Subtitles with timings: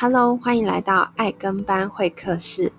[0.00, 2.72] Hello，欢迎来到爱跟班会客室。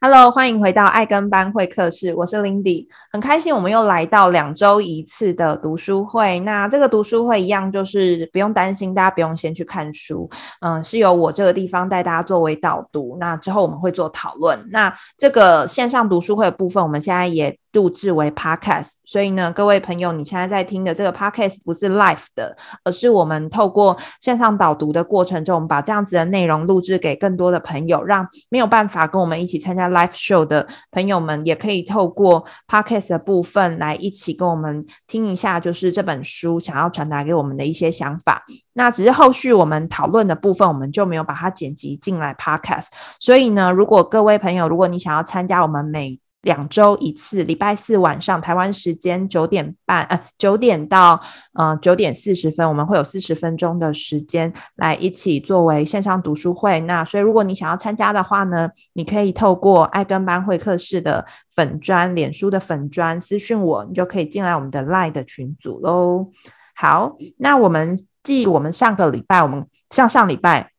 [0.00, 6.38] Hello，欢迎回到爱跟班会客室，我是 Lindy，很开心我们又来到两周一次的读书会。
[6.40, 10.30] 那这个读书会一样，就是不用担心，大家不用先去看书，
[10.60, 13.16] 嗯，是由我这个地方带大家作为导读。
[13.18, 14.64] 那之后我们会做讨论。
[14.70, 38.44] 那这个线上读书会的部分，我们现在也录制为 podcast，所以呢，各位朋友，你现在在听的这个 podcast 不是 live 的，而是我们透过线上导读的过程中，我们把这样子的内容录制给更多的朋友，让没有办法跟我们一起参加 live show 的朋友们，也可以透过 podcast 的部分来一起跟我们听一下，就是这本书想要传达给我们的一些想法。
[38.72, 42.86] 那只是后续我们讨论的部分，我们就没有把它剪辑进来 podcast。
[43.20, 51.20] 所以呢，如果各位朋友，如果你想要参加我们每两周一次，礼拜四晚上台湾时间九点半，呃，九点到
[51.52, 56.80] 呃九点四十分，我们会有四十分钟的时间来一起作为线上读书会。
[56.80, 66.30] 那所以如果你想要参加的话呢，你可以透过爱跟班会客室的粉专、脸书的粉专私讯我，你就可以进来我们的 Line 的群组喽。
[66.74, 70.70] 好，那我们继我们上个礼拜，我们上上礼拜。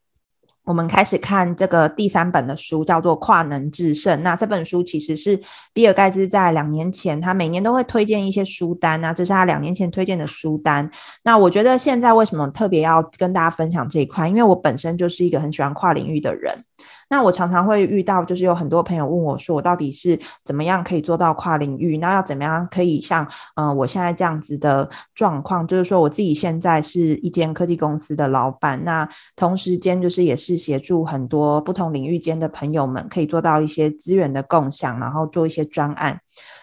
[0.64, 4.20] 我们开始看这个第三本的书，叫做《跨能制胜》。
[4.22, 5.42] 那这本书其实是
[5.74, 9.04] 比尔盖茨在两年前，他每年都会推荐一些书单。
[9.04, 10.90] 啊这是他两年前推荐的书单。
[11.24, 14.28] 那我觉得现在为什么特别要跟大家分享这一块？
[14.28, 16.64] 因为我本身就是一个很喜欢跨领域的人。
[17.12, 21.98] 那我常常会遇到，就是有很多朋友问我说，我到底是怎么样可以做到跨领域？
[21.98, 36.18] 那要怎么样可以像，嗯、呃，我现在这样子的状况，就是说我自己现在是一间科技公司的老板，那同时间就是也是协助很多不同领域间的朋友们可以做到一些资源的共享，然后做一些专案。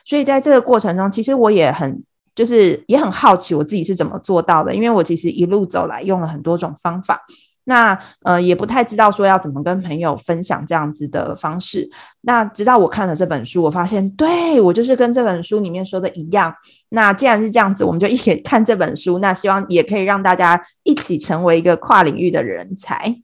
[0.07, 2.03] 所以在这个过程中，其实我也很
[2.35, 7.21] 就是也很好奇我自己是怎么做到的，因为我其实一路走来用了很多种方法。
[7.69, 11.89] 那呃也不太知道说要怎么跟朋友分享这样子的方式。
[12.23, 16.53] 那直到我看了这本书，我发现对我就是跟这本书里面说的一样。
[16.89, 19.19] 那既然是这样子，我们就 一起看这本书。
[19.19, 23.15] 那希望也可以让大家一起成为一个跨领域的人才。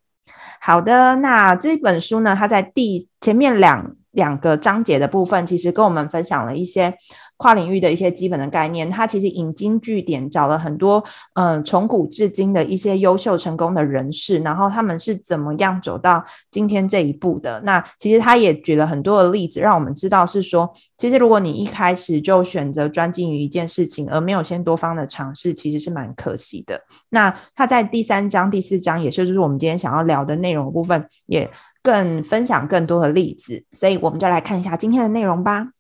[0.61, 6.95] 好的，那这本书呢，它在第前面两两个章节的部分，其实跟我们分享了一些。
[7.37, 11.03] 跨领域的一些基本的概念，它其实引经据典，找了很多
[11.35, 17.61] 嗯、从古至今的一些优秀成功的人士，然后他们是怎么样走到今天这一步的。
[17.65, 26.81] 那其实他也举了很多的例子，让我们知道是说，其实如果你一开始就选择专精于一件事情，而没有先多方的尝试，其实是蛮可惜的。
[27.11, 31.51] 那他在第三章、第四章，也就是我们今天想要聊的内容部分，也
[31.83, 35.74] 更分享更多的例子，所以我们就来看一下今天的内容吧。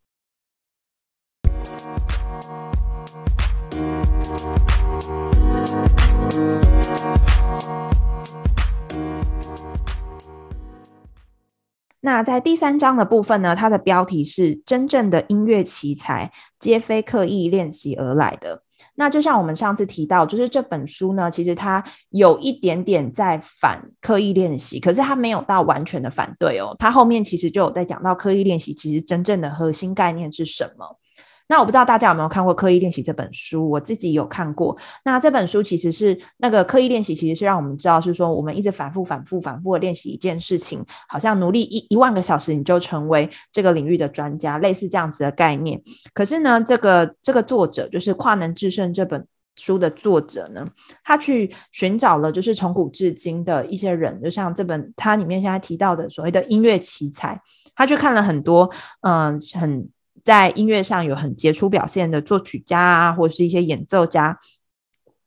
[12.04, 18.60] 那在第三章的部分呢，它的标题是“真正的音乐奇才，皆非刻意练习而来的”。
[18.96, 26.76] 那就像我们上次提到，就是这本书呢，其实它有一点点在反刻意练习，可是它没有到完全的反对哦。
[26.78, 30.98] 它后面其实就有在讲到刻意练习，其实真正的核心概念是什么。
[31.46, 34.74] 那我不知道大家有没有看过《刻意练习》这本书，我自己有看过。
[35.04, 45.78] 那这本书其实是那个刻意练习，其实是让我们知道，是说我们一直反复、反复、反复的练习一件事情，好像努力一一万个小时，你就成为这个领域的专家，类似这样子的概念。
[46.14, 50.66] 可是呢，这个这个作者就是《跨能制胜》这本书的作者呢，
[51.04, 57.38] 他去寻找了就是从古至今的一些人，就像这本他里面现在提到的所谓的音乐奇才，
[57.74, 58.70] 他去看了很多，
[59.02, 59.86] 嗯、很。
[60.24, 64.38] 在音乐上有很杰出表现的作曲家啊，或者是一些演奏家，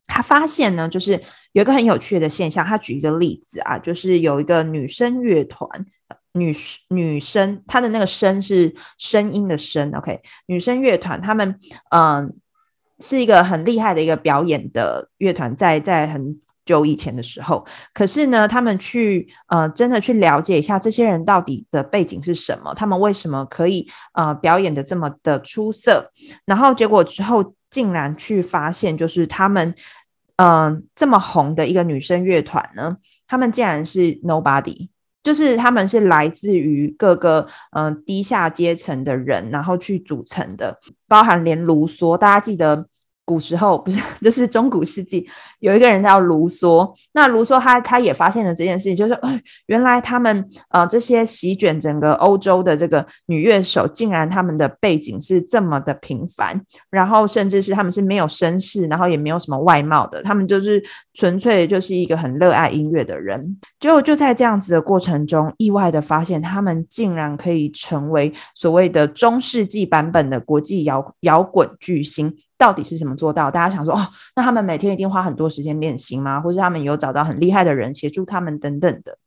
[0.07, 1.21] 他发现呢，就是
[1.51, 2.65] 有一个很有趣的现象。
[2.65, 5.69] 他举一个例子啊，就是有一个女声乐团，
[6.33, 6.55] 女
[6.89, 11.59] 女生，她的那个声是声音的声，OK，女声乐团，他们
[11.91, 12.35] 嗯、
[12.99, 16.41] 是一个很厉害的一个表演的乐团，在在很。
[16.67, 26.11] 就以前的时候，可是呢，他们去呃，真的去了解一下这些人到底的背景是什么，他们为什么可以呃表演的这么的出色，
[26.45, 29.73] 然后结果之后竟然去发现，就是他们
[30.35, 32.97] 嗯、这么红的一个女生乐团呢，
[33.27, 34.89] 他们竟然是 nobody，
[35.23, 40.77] 就是他们是来自于各个嗯、呃、低下阶层的人，然后去组成的，
[41.07, 42.85] 包含连卢梭，大家记得。
[43.27, 45.27] 古时候不是，就是中古世纪，
[45.59, 46.89] 有一个人叫卢梭。
[47.11, 49.19] 那卢梭他他也发现了这件事情，就是，
[49.65, 60.81] 原来他们呃这些席卷整个欧洲的这个女乐手，竟然他们的背景是这么的平凡，然后甚至是他们是没有身世，然后也没有什么外貌的，他们就是
[61.13, 63.59] 纯粹就是一个很热爱音乐的人。
[63.77, 72.33] 就就在这样子的过程中，意外的发现他们竟然可以成为所谓的中世纪版本的国际摇摇滚巨星。
[72.57, 73.51] 到底是怎么做到？
[73.51, 76.41] 大家想说哦，那他们每天一定花很多时间练习吗？
[76.41, 79.17] 或是他们有找到很厉害的人协助他们等等的？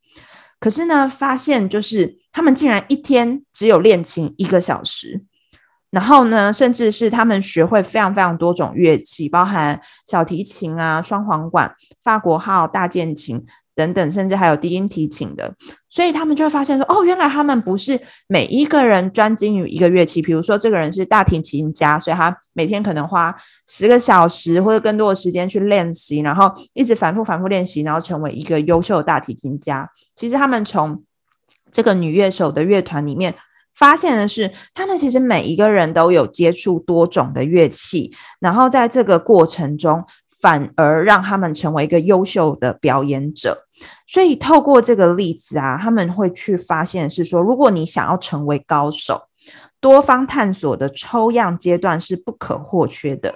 [0.59, 5.25] 可是呢，发现就是他们竟然一天只有练琴一个小时，
[5.91, 13.45] 然后呢，甚至是他们学会非常非常多种乐器，包含小提琴啊、双簧管、法国号、大键琴。
[13.81, 15.51] 等等，甚至还有低音提琴的，
[15.89, 20.21] 所以他们就会发现说，哦，原来他们不是每一个人专精于一个乐器。
[20.21, 23.35] 比如说，这个人是大提琴家，所以他每天可能花
[23.67, 29.89] 十个小时或者更多的时间去练习，然后一直反复反复练习，然后成为一个优秀的大提琴家。
[30.15, 31.03] 其实他们从
[31.73, 33.35] 这个女乐手的乐团里面
[33.73, 40.05] 发现的是，他们其实每一个人都有接触多种的乐器，然后在这个过程中，
[40.41, 43.67] 反而让他们成为一个优秀的表演者。
[44.07, 49.29] 所以透过这个例子啊，他们会去发现是说，如果你想要成为高手，
[49.81, 53.35] 多方探索的抽样阶段是不可或缺的。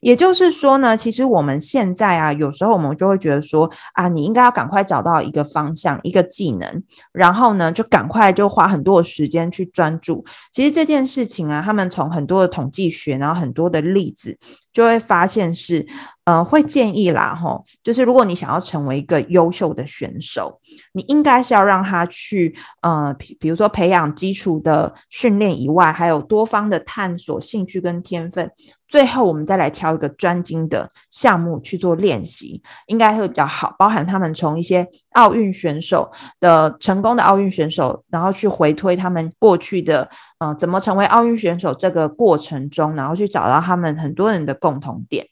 [0.00, 6.82] 也就是说呢，其实我们现在啊，有时候我们就会觉得说啊，你应该要赶快找到一个方向、一个技能，
[7.12, 10.24] 然后呢，就赶快就花很多的时间去专注。
[10.52, 14.38] 其实这件事情啊，他们从很多的统计学，然后很多的例子，
[14.72, 15.86] 就会发现是。
[16.24, 20.60] 呃，会建议啦，吼，就是如果你想要成为一个优秀的选手，
[20.92, 28.48] 你应该是要让他去，呃，比如说培养基础的训练以外，还有多方的探索兴趣跟天分，
[28.92, 33.74] 最后我们再来挑一个专精的项目去做练习，应该会比较好。
[33.78, 40.10] 包含他们从一些奥运选手的成功的奥运选手，然后去回推他们过去的，
[40.40, 45.26] 呃，怎么成为奥运选手这个过程中，然后去找到他们很多人的共同点。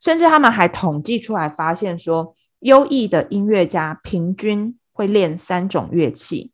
[0.00, 6.50] 甚至他们还统计出来，发现说，优异的音乐家平均会练三种乐器。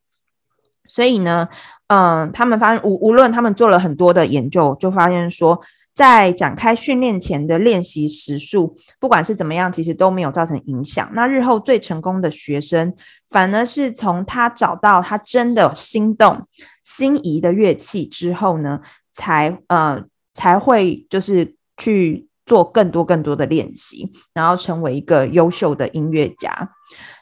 [0.86, 1.48] 所以呢，
[1.86, 5.58] 嗯，他们发现无无论他们做了很多的研究，就发现说，
[6.00, 11.10] 在展开训练前的练习时数，不管是怎么样，其实都没有造成影响。
[11.12, 12.94] 那日后最成功的学生，
[13.28, 16.46] 反而是从他找到他真的心动、
[16.82, 18.80] 心仪的乐器之后呢，
[19.12, 20.02] 才呃
[20.32, 22.26] 才会就是去。
[22.46, 26.72] 做更多更多的练习，然后成为一个优秀的音乐家。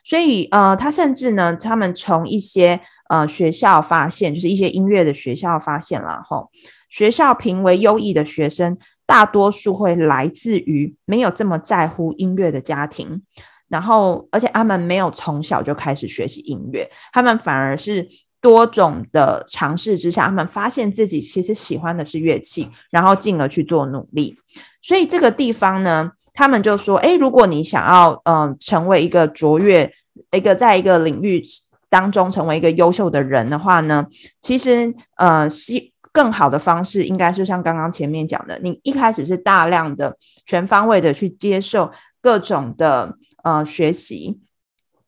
[0.02, 2.80] 所以，呃，他甚至呢，他们从一些
[3.10, 6.48] 呃学校发现，就是一些音乐的学校发现了吼，
[6.88, 8.76] 学校评为优异的学生，
[9.06, 13.22] 大多数会来自于没有这么在乎音乐的家庭，
[13.68, 18.08] 然后，而且他们没有从小就开始学习音乐，他们反而是
[18.40, 24.38] 多种的尝试之下，他们发现自己其实喜欢的是乐器，然后进而去做努力。
[24.80, 29.92] 所以这个地方呢，他们就说：诶，如果你想要嗯、成为一个卓越，
[30.30, 31.42] 一个在一个领域
[31.90, 34.06] 当中成为一个优秀的人的话呢，
[34.40, 44.40] 其实呃，是更好的方式应该是像刚刚前面讲的，你一开始是大量的全方位的去接受各种的呃学习。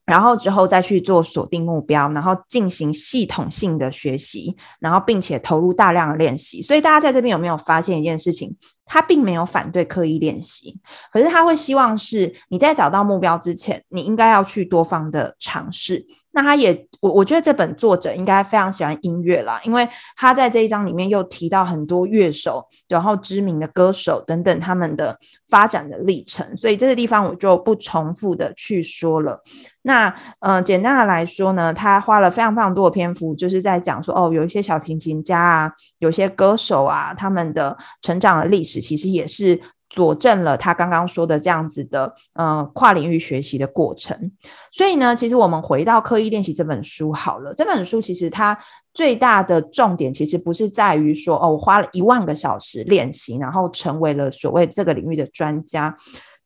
[0.06, 6.60] 然后之后再去做锁定目标，然后进行系统性的学习，然后并且投入大量的练习。
[6.62, 8.56] 所以大家在这边有没有发现一件事情？
[8.92, 10.76] 他并没有反对刻意练习，
[11.12, 16.04] 可是他会希望是你在找到目标之前，你应该要去多方的尝试。
[16.32, 25.18] 那他也，我我觉得这本作者应该非常喜欢音乐啦，因为他在这一章里面又提到很多乐手，然后知名的歌手等等他们的
[25.48, 29.42] 发展的历程，所以这个地方我就不重复的去说了。
[29.82, 39.60] 那嗯、呃，简单的来说呢，他花了非常非常多的篇幅，就是在讲说哦，有一些小提琴家啊，有些歌手啊，他们的成长的历史其实也是。
[39.92, 44.16] 佐证了他刚刚说的这样子的，呃，跨领域学习的过程。
[44.70, 47.52] 所以呢，其实我们回到刻意练习这本书好了。
[47.52, 48.56] 这本书其实它
[48.94, 55.96] 最大的重点，其实不是在于说，哦，我花了一万个小时练习，然后成为了所谓这个领域的专家。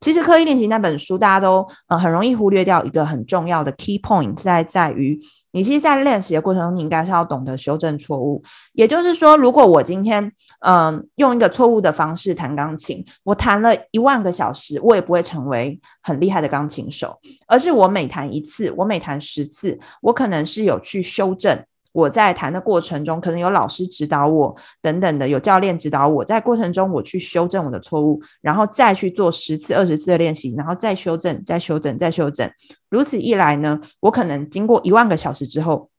[0.01, 5.19] 其实刻意练习那本书，大家都呃很容易忽略掉一个很重要的 key point，在在于。
[5.55, 8.43] 你其实，在练习的过程中，你应该是要懂得修正错误。
[8.73, 17.17] 也就是说，如果我今天，嗯、用一个错误的方式弹钢琴，我弹了一万个小时，我也不会成为很厉害的钢琴手。
[17.47, 21.57] 而是我每弹一次，我每弹十次，我可能是有去修正。
[21.95, 32.51] 我在弹的过程中，可能有老师指导我，等等的，有教练指导我，在过程中我去修正我的错误，然后再去做十次、二十次的练习，然后再修正、再修正、再修正。
[32.89, 35.89] 如此一来呢，我可能经过一万个小时之后，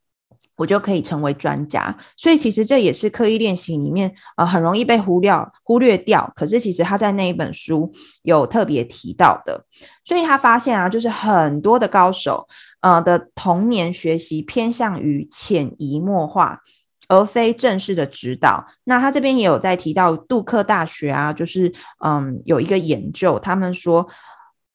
[0.57, 1.97] 我就可以成为专家。
[2.15, 6.31] 所以其实这也是刻意练习里面呃很容易被忽略忽略掉。
[6.37, 7.91] 可是其实他在那一本书
[8.23, 9.65] 有特别提到的。
[10.05, 12.47] 所以他发现啊，就是很多的高手
[12.81, 16.61] 呃的童年学习偏向于潜移默化。
[17.09, 18.67] 而非正式的指导。
[18.83, 21.73] 那他这边也有在提到杜克大学啊，就是
[22.05, 24.05] 嗯有一个研究，他们说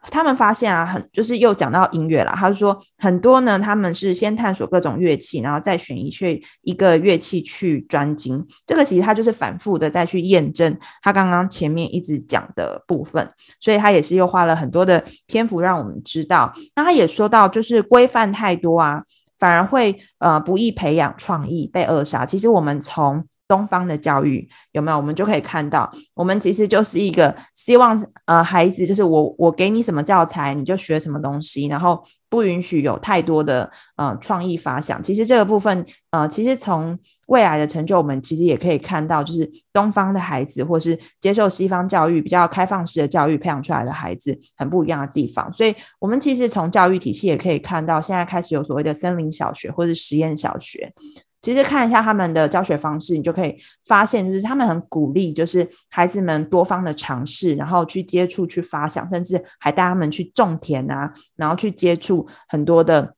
[0.10, 2.34] 他们发现啊，很就是又讲到音乐了。
[2.36, 8.46] 他说很多呢，他们是先探索各种乐器，然后再选一去一个乐器去专精。
[8.66, 13.30] 这个其实他就是反复的再去验证他刚刚前面一直讲的部分，
[13.60, 16.52] 所以他也是又花了很多的篇幅让我们知道。
[16.76, 19.04] 那他也说到，就是规范太多啊。
[19.40, 22.24] 反而会呃不易培养创意，被扼杀。
[22.24, 35.04] 其实我们从东方的教育有没有，我们就可以看到，我们其实就是一个希望呃孩子就是我我给你什么教材你就学什么东西，然后不允许有太多的呃创意发想。
[35.04, 45.52] 其实这个部分呃其实从未来的成就，我们其实也可以看到，就是东方的孩子或是接受西方教育比较开放式的教育培养出来的孩子很不一样的地方。
[45.52, 50.94] 所以我们其实从教育体系也可以看到，现在开始有所谓的森林小学或是实验小学。
[51.42, 63.16] 其实看一下他们的教学方式，你就可以发现，就是他们很鼓励，就是孩子们多方的尝试，然后去接触、去发想，甚至还带他们去种田啊，然后去接触很多的。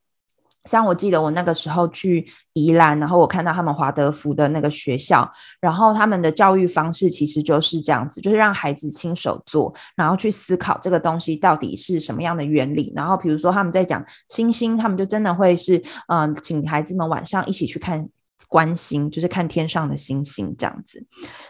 [0.64, 5.30] 像我记得我那个时候去宜兰，然后我看到他们华德福的那个学校，
[5.60, 12.90] 然后他们的教育方式其实就是这样子，就是让孩子亲手做，然后去思考这个东西到底是什么样的原理。
[12.96, 18.08] 然后比如说他们在讲星星，他们就真的会是嗯、请孩子们晚上一起去看
[18.48, 21.04] 观星，就是看天上的星星这样子。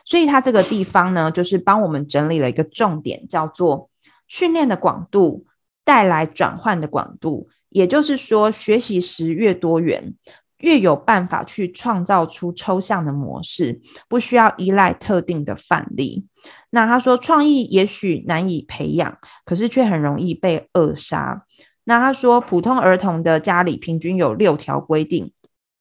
[0.04, 3.88] 所以他这个地方呢，就是帮我们整理了一个重点，叫做
[4.26, 5.46] 训练的广度
[5.84, 7.48] 带来转换的广度。
[7.74, 10.14] 也就是说，学习时越多元，
[10.58, 16.24] 越有办法去创造出抽象的模式，不需要依赖特定的范例。
[16.70, 21.44] 那他说，创意也许难以培养，可是却很容易被扼杀。
[21.82, 25.32] 那他说，普通儿童的家里平均有六条规定，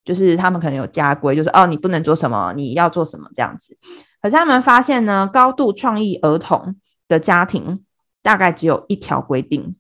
[0.04, 3.78] 就是他们可能有家规，就是哦，你不能做什么，你要做什么这样子。
[4.20, 6.76] 可是他们发现呢，高度创意儿童
[7.08, 7.84] 的家庭
[8.24, 9.76] 大概只有一条规定。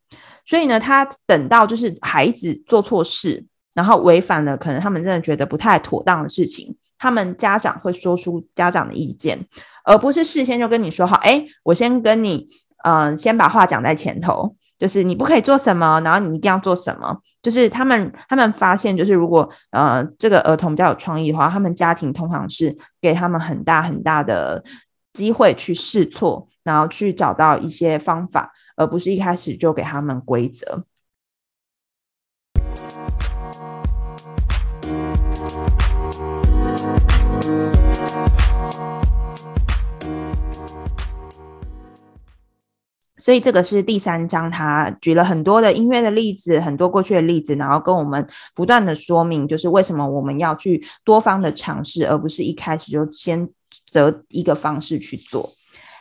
[0.46, 9.48] 所以呢，他等到就是孩子做错事，然后违反了可能他们真的觉得不太妥当的事情，他们家长会说出家长的意见，
[9.86, 12.48] 而不是事先就跟你说好，哎，我先跟你，
[12.84, 24.62] 嗯、先把话讲在前头，就是你不可以做什么，然后你一定要做什么，就是他们他们发现，就是如果呃这个儿童比较有创意的话，他们家庭通常是给他们很大很大的
[25.14, 28.52] 机会去试错，然后去找到一些方法。
[28.75, 30.86] 而不是一开始就给他们规则。
[43.18, 53.50] 所以这个是第三章，他举了很多的音乐的例子，很多过去的例子，然后跟我们不断的说明，就是为什么我们要去多方的尝试，而不是一开始就先
[53.89, 55.53] 择一个方式去做。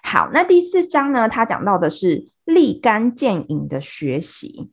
[0.02, 2.31] 好，那第四章呢，他讲到的是。
[2.44, 4.70] 立竿见影的学习，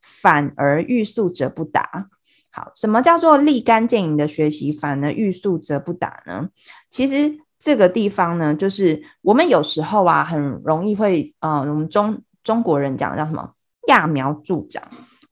[0.00, 2.08] 反而欲速则不达。
[2.50, 6.48] 好，什么叫做立竿见影的学习，反而欲速则不达呢？
[6.90, 13.52] 其实这个地方呢，就是我们有时候啊，很容易会，呃，我们中中国人讲叫什么
[13.88, 14.82] “揠苗助长”。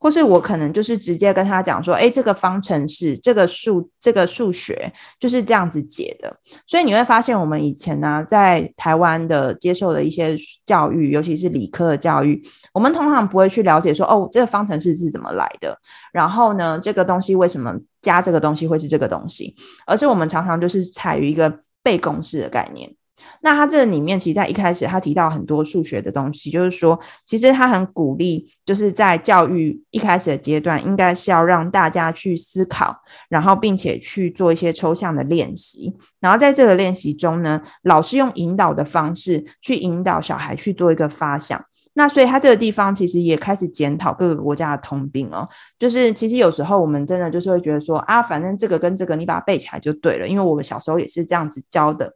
[0.04, 6.30] 或是我可能就是直接跟他讲说，诶，这个方程式，这个数，这个数学就是这样子解的。
[6.66, 12.38] 所以你会发现，我们以前呢，在台湾的接受的一些教育，尤其是理科的教育，
[12.74, 15.74] 我们通常不会去了解说，哦，这个方程式是怎么来的，
[16.12, 19.56] 然后呢，这个东西为什么加这个东西会是这个东西，
[19.86, 21.50] 而是我们常常就是采于一个
[21.82, 22.94] 背公式的概念。
[23.42, 32.96] 那他这里面，其实在一开始他提到很多数学的东西，就是说，其实他很鼓励，就是在教育一开始的阶段，应该是要让大家去思考，
[33.28, 41.62] 然后并且去做一些抽象的练习，然后在这个练习中呢，老师用引导的方式去引导小孩去做一个发想。
[41.96, 52.12] 那所以他这个地方其实也开始检讨各个国家的通病哦，就是其实有时候我们真的就是会觉得说啊，反正这个跟这个你把它背起来就对了，因为我们小时候也是这样子教的。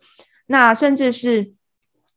[0.49, 1.55] 那甚至是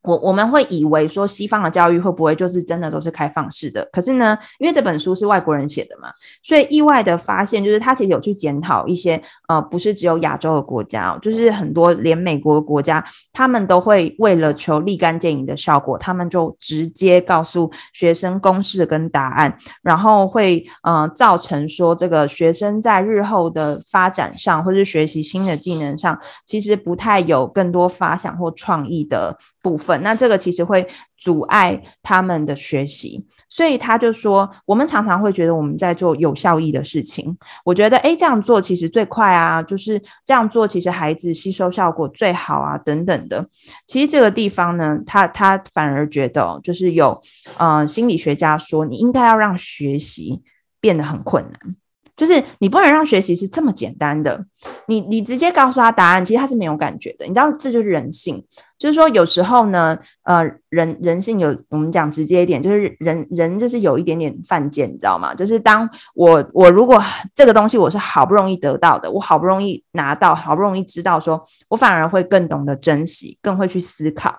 [0.03, 3.87] 我我们会以为说西方的教育会不会就是真的都是开放式的？
[3.91, 6.09] 可是呢，因为这本书是外国人写的嘛，
[6.41, 37.37] 所以意外的发现就是他其实有去检讨一些呃，不是只有亚洲的国家哦，就是很多连美国的国家，他们都会为了求立竿见影的效果，他们就直接告诉学生公式跟答案，然后会呃造成说这个学生在日后的发展上，或是学习新的技能上，其实不太有更多发想或创意的部分，那这个其实会阻碍他们的学习，所以他就说，我们常常会觉得我们在做有效益的事情。
[37.63, 43.47] 我觉得，诶，这样做其实最快啊，就是这样做，其实孩子吸收效果最好啊，等等的。
[43.87, 47.21] 其实这个地方呢，他他反而觉得，就是有，
[47.57, 50.41] 呃，心理学家说，你应该要让学习
[50.79, 51.75] 变得很困难。
[52.17, 54.45] 就是你不能让学习是这么简单的，
[54.85, 57.25] 你你直接告诉他答案，其实他是没有感觉的。
[57.25, 58.45] 你知道，这就是人性。
[58.81, 65.35] 就是说，有时候呢，呃，人人性有我们讲直接一点，就是人人就是有一点点犯贱，你知道吗？
[65.35, 66.99] 就是当我我如果
[67.35, 74.35] 这个东西我是好不容易得到的，我好不容易拿到，好不容易知道说，我反而会更懂得珍惜，更会去思考。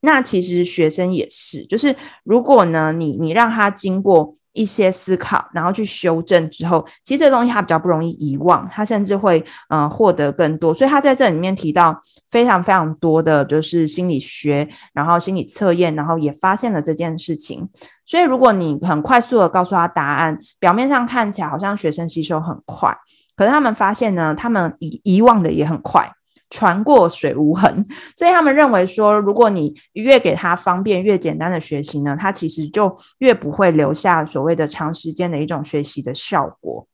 [0.00, 1.94] 那其实学生也是，就是
[2.24, 4.34] 如果呢，你你让他经过。
[4.52, 10.74] 一些思考，然后去修正之后，其实这东西他比较不容易遗忘，他甚至会嗯、获得更多。
[10.74, 17.68] 所以他在这里面提到非常非常多的就是心理学，然后心理测验，然后也发现了这件事情。
[18.04, 22.94] 所以如果你很快速的告诉他答案，表面上看起来好像学生吸收很快，
[23.36, 26.12] 可是他们发现呢，他们遗遗忘的也很快。
[26.52, 27.82] 船过水无痕，
[28.14, 36.86] 所以他们认为说，如果你越给他方便、越简单的学习呢，他其实就越不会留下所谓的长时间的一种学习的效果。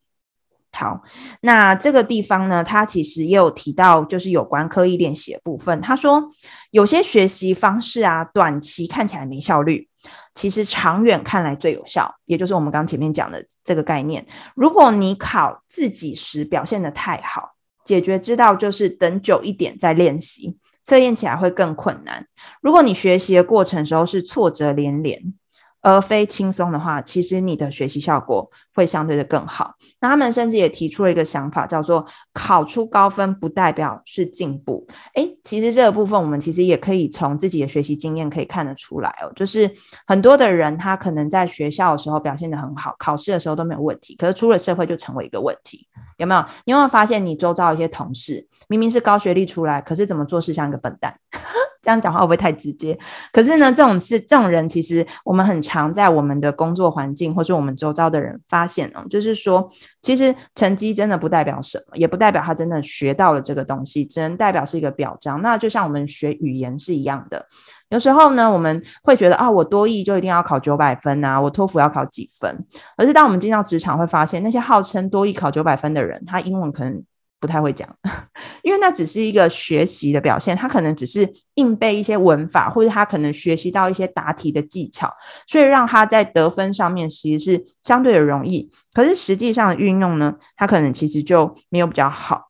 [0.71, 1.03] 好，
[1.41, 5.81] 那这个地方呢，他其实也有提到，就是有关刻意练习的部分。
[5.81, 6.23] 他说，
[6.71, 9.89] 有些学习方式啊，短期看起来没效率，
[10.37, 14.25] 其实长远看来最有效，也就是我们刚前面讲的这个概念。
[14.55, 17.57] 如果你考自己时表现得太好，
[17.89, 22.27] 解决之道就是等久一点再练习，测验起来会更困难。
[22.61, 25.33] 如果你学习的过程时候是挫折连连，
[25.81, 29.75] 而非轻松的话，其实你的学习效果会相对的更好。
[30.01, 34.87] 那他们甚至也提出了一个想法，叫做考出高分不代表是进步。
[35.15, 39.33] 诶，其实这个部分我们其实也可以从自己的学习经验可以看得出来哦。
[39.35, 39.69] 就是
[40.07, 45.89] 很多的人他可能在学校的时候表现得很好，考试的时候都没有问题，可是出了社会就成为一个问题。
[46.19, 46.45] 有没有？
[46.65, 51.17] 你有没有发现你周遭一些同事明明是高学历出来，可是怎么做事像一个笨蛋？
[51.81, 52.99] 这样讲话会不会太直接？
[53.33, 59.69] 可是呢，这种是这种人，其实我们很常在我们的工作环境，或是我们周遭的人发现哦，就是说，
[60.03, 65.43] 其实成绩真的不代表什么，也不代表他真的学到了这个东西，只能代表是一个表彰。
[65.43, 67.45] 那就像我们学语言是一样的，
[67.89, 72.67] 有时候呢，我们会觉得啊，我多译就一定要考九百分啊，我托福要考几分。
[72.97, 77.03] 而是当我们进到职场，会发现那些号称多译考九百分的人，他英文可能。
[77.41, 77.89] 不太会讲，
[78.63, 85.13] 因为那只是一个学习的表现，他可能只是硬背一些文法，或者他可能学习到一些答题的技巧，
[85.47, 88.71] 所以让他在得分上面其实是相对的容易。
[88.93, 92.48] 可是实际上的运用呢，他可能其实就没有比较好。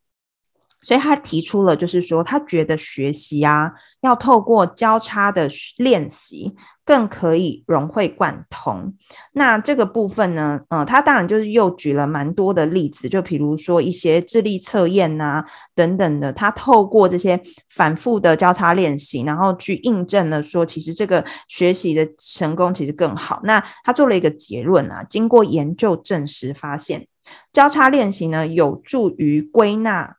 [0.80, 6.54] 所以他提出了，就是说他觉得学习啊，要透过交叉的练习。
[6.88, 8.94] 更可以融会贯通。
[9.32, 16.32] 那这个部分呢，呃，他当然就是又举了蛮多的例子，就比如说一些智力测验呐等等的。
[16.32, 17.38] 他透过这些
[17.68, 23.42] 反复的交叉练习，然后去印证了说，其实这个学习的成功其实更好。
[23.44, 27.06] 那他做了一个结论啊，经过研究证实，发现
[27.52, 30.16] 交叉练习呢有助于归纳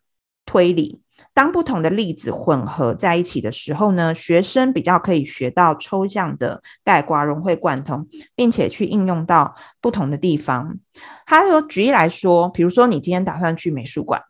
[0.49, 0.99] 推理。
[1.31, 10.77] 当不同的例子混合在一起的时候呢，学生比较可以学到抽象的概括，融会贯通，并且去应用到不同的地方。
[11.27, 14.23] 他说，举例来说，比如说你今天打算去美术馆，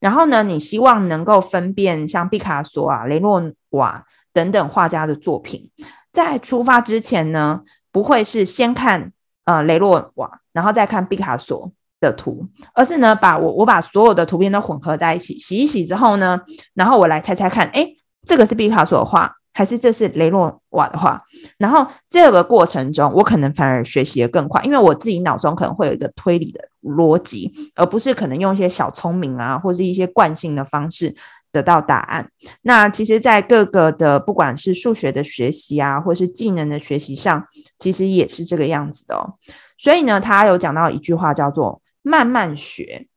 [0.00, 5.70] 然后呢，你希望能够分辨像毕卡索啊、雷诺瓦等等画家的作品，
[6.10, 7.60] 在出发之前呢，
[7.92, 9.12] 不会是先看
[9.44, 11.70] 呃雷诺瓦，然后再看毕卡索。
[12.06, 16.40] 的图，而是呢，把我我把所有的图片都混合在一起，洗一洗之后呢，
[16.74, 21.22] 然后我来猜猜看，诶，这个是毕卡索的画，还是这是雷诺瓦的画？
[21.58, 31.14] 然后这个过程中，我可能反而学习得更快，因为我自己脑中可能会有一个推理的逻辑，而不是可能用一些小聪明啊，或是一些惯性的方式
[31.52, 32.28] 得到答案。
[32.62, 37.46] 那其实，在各个的不管是数学的学习啊，或是技能的学习上，
[37.78, 39.34] 其实也是这个样子的哦。
[39.78, 41.80] 所以呢，他有讲到一句话叫做。
[42.08, 43.08] 慢慢学，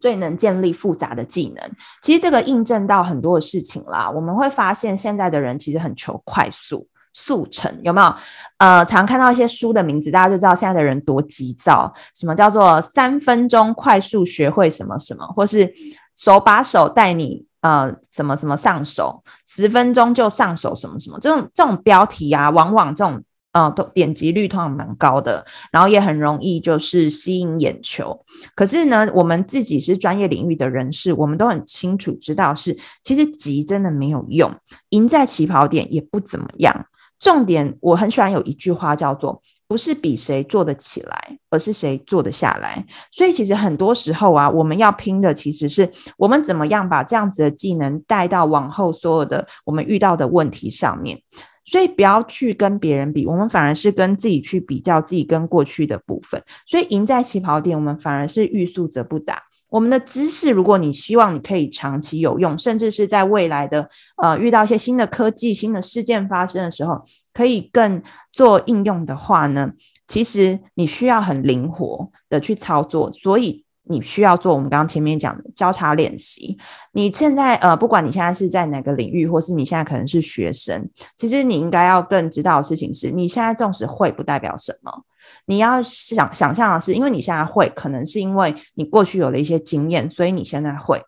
[0.00, 1.70] 最能建立复杂的技能。
[2.00, 4.08] 其实这个印证到很多的事情啦。
[4.08, 6.88] 我们会发现现在的人其实很求快速。
[7.16, 8.14] 速成有没有？
[8.58, 11.94] 呃，常看到一些书的名字，大家就知道现在的人多急躁。
[12.12, 15.72] 什么叫做三分钟快速学会什么什么，或是
[16.16, 21.16] 手把手带你呃什么什么上手，十分钟就上手什么什么？
[21.20, 23.22] 这种这种标题啊，往往这种
[23.54, 28.24] 呃都点击率通常蛮高的，然后也很容易就是吸引眼球。
[28.54, 34.52] 可是呢，我们自己是专业领域的人士，我们都很清楚知道是，其实急真的没有用，
[34.90, 36.86] 赢在起跑点也不怎么样。
[37.20, 42.84] 重点，我很喜欢有一句话叫做“不是比谁做得起来，而是谁做得下来”。
[43.10, 45.88] 所以其实很多时候啊，我们要拼的其实是
[46.18, 51.18] 我们怎么样把这样子的技能带到往后所有的我们遇到的问题上面。
[51.64, 56.42] 所以不要去跟别人比，我们反而是跟自己去比较自己跟过去的部分。
[56.66, 59.42] 所以赢在起跑点，我们反而是欲速则不达。
[59.70, 63.88] 我们的知识，如果你希望你可以长期有用，甚至是在未来的
[64.22, 68.00] 呃遇到一些新的科技、新的事件发生的时候，可以更
[68.32, 69.72] 做应用的话呢，
[70.06, 76.56] 其实你需要很灵活的去操作，所以你需要做我们刚刚前面讲的交叉练习。
[76.92, 85.04] 你现在呃，不管你现在是在哪个领域，或是你现在可能是学生，其实你应该要更知道的事情是，你现在纵使会不代表什么。
[85.46, 91.02] 你要想想象的是，因为你现在会，可能是因为你过去有了一些经验，所以你现在会。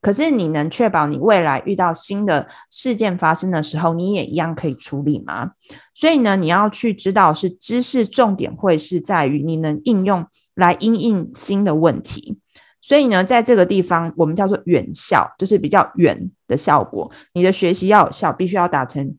[0.00, 5.52] 可是你能确保你未来遇到新的事件发生的时候，你也一样可以处理吗？
[5.94, 12.38] 所以呢，你要去知道是知识重点会是在于你能应用来因应新的问题。
[12.80, 17.10] 所以呢，在这个地方我们叫做远效，就是比较远的效果。
[17.34, 19.16] 你的学习要有效，必须要达成。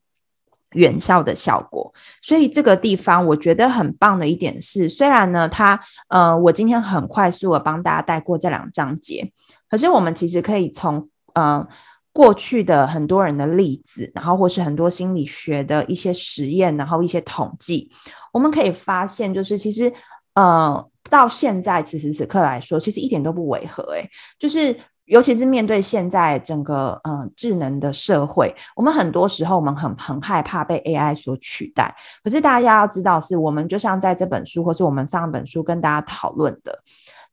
[0.75, 1.93] 远效的效果，
[2.23, 9.31] 所以这个地方我觉得很棒的一点是，虽然呢，它呃，我今天很快速的帮大家带过这两章节，
[9.69, 11.63] 可是我们其实可以从呃
[12.11, 17.91] 过去的很多人的例子，然后或是很多心理学的一些实验，然后一些统计，
[18.31, 19.93] 我们可以发现，就是其实
[20.33, 24.75] 呃到现在此时此刻来说，其实一点都不违和，诶，就是。
[25.05, 31.93] 尤其是面对现在整个嗯、智能的社会，我们很多时候我们很很害怕被 AI 所取代。
[32.23, 36.79] 可是大家要知道，是我们就像在这本书，或是我们上本书跟大家讨论的。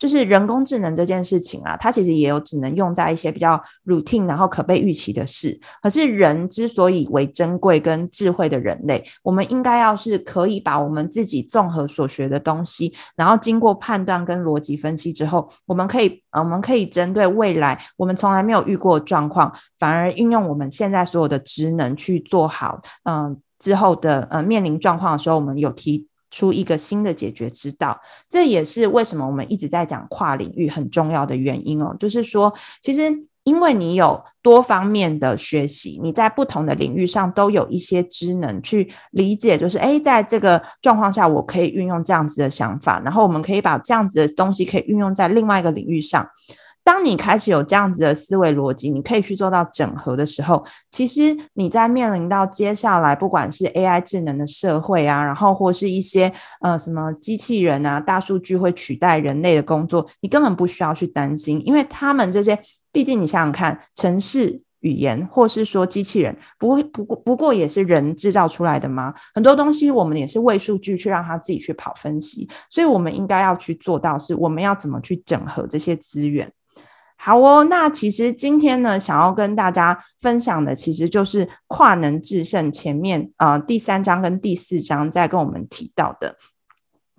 [0.01, 5.61] 就是人工智能这件事情啊，它其实也有只能用在一些比较 routine，然后可被预期的事。
[5.83, 26.10] 可是人之所以为珍贵跟智慧的人类，我们应该要是可以把我们自己综合所学的东西，然后经过判断跟逻辑分析之后，我们可以，呃，我们可以针对未来我们从来没有遇过状况，反而运用我们现在所有的职能去做好，嗯、之后的呃面临状况的时候，我们有提。
[26.31, 31.95] 出一个新的解决之道，这也是为什么我们一直在讲跨领域很重要的原因哦。
[31.99, 33.03] 就是说，其实
[33.45, 46.29] 因为你有多方面的学习，你在不同的领域上都有一些知能去理解，就是诶，在这个状况下，我可以运用这样子的想法，然后我们可以把这样子的东西可以运用在另外一个领域上。
[46.83, 62.59] 当你开始有这样子的思维逻辑，你可以去做到整合的时候，其实你在面临到接下来不管是 AI 智能的社会啊，然后或是一些呃什么机器人啊、大数据会取代人类的工作，你根本不需要去担心，因为他们这些，
[62.91, 69.15] 毕竟你想想看，程式语言或是说机器人，不不过不过也是人制造出来的吗？
[69.35, 76.51] 很多东西我们也是喂数据去让它自己去跑分析，所以我们应该要去做到是，我们要怎么去整合这些资源。
[77.23, 86.35] 好哦，那其实今天呢，想要跟大家分享的，其实就是跨能制胜前面啊、呃、第三章跟第四章在跟我们提到的。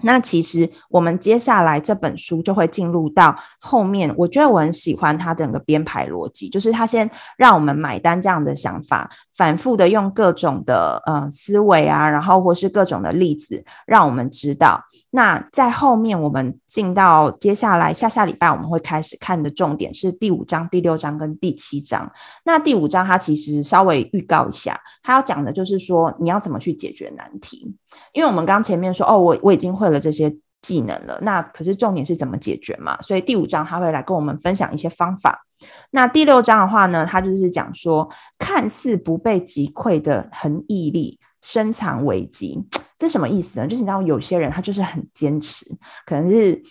[0.04, 14.84] 那其实我们接下来这本书就会进入到后面，我觉得我很喜欢它整个编排逻辑，就是它先让我们买单这样的想法，反复的用各种的呃思维啊，然后或是各种的例子，让我们知道。
[15.14, 22.10] 那在后面我们进到接下来下下礼拜我们会开始看的重点是第五章、第六章跟第七章。
[22.46, 27.76] 那第五章它其实稍微预告一下，它要讲的就是说你要怎么去解决难题。
[28.14, 33.00] 因为我们刚前面说哦，我我已经会了这些技能了，那可是重点是怎么解决嘛？
[33.02, 35.46] 所以第五章他会来跟我们分享一些方法。
[35.92, 42.64] 那第六章的话呢，他就是讲说，看似不被击溃的恒毅力深藏危机，
[42.98, 43.68] 这什么意思呢？
[43.68, 45.66] 就是你知道有些人他就是很坚持，
[46.06, 46.62] 可能是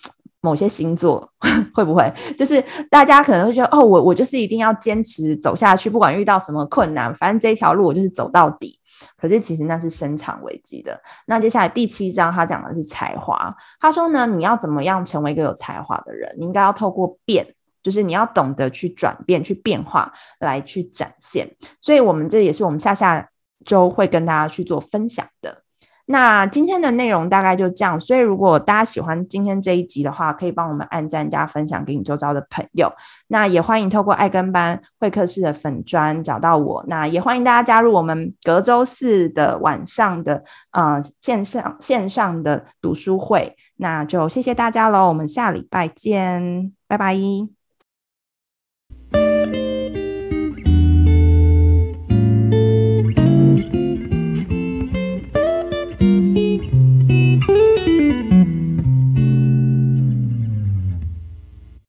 [0.40, 1.32] 某些星座
[1.74, 2.12] 会不会？
[2.38, 8.79] 就是大家可能会觉得哦，我我就是一定要坚持走下去，不管遇到什么困难，反正这条路我就是走到底。
[9.16, 11.00] 可是其实那是生产危机的。
[11.26, 13.54] 那接下来第七章他讲的是才华。
[13.80, 16.34] 他说呢，你要怎么样成为一个有才华的人？
[16.38, 21.48] 你应该要透过变就是你要懂得去转变、去变化，来去展现。
[21.80, 23.30] 所以，我们这也是我们下下
[23.64, 25.62] 周会跟大家去做分享的。
[26.12, 32.92] 那今天的内容大概就这样，所以如果大家喜欢今天这一集的话，可以帮我们按赞加分享给你周遭的朋友。
[33.28, 36.84] 那也欢迎透过爱跟班会客室的粉砖找到我。
[36.88, 40.42] 那也欢迎大家加入我们隔周四的晚上的
[40.72, 43.56] 呃线上线上的读书会。
[43.76, 47.59] 那就谢谢大家喽，我们下礼拜见，拜拜。